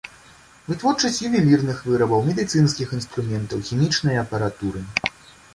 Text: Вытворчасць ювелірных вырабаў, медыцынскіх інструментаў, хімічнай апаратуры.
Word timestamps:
Вытворчасць 0.69 1.19
ювелірных 1.27 1.83
вырабаў, 1.89 2.23
медыцынскіх 2.29 2.97
інструментаў, 3.01 3.63
хімічнай 3.69 4.21
апаратуры. 4.23 4.83